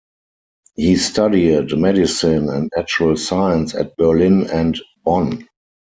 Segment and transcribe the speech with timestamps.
[0.75, 5.47] He studied medicine and natural science at Berlin and Bonn.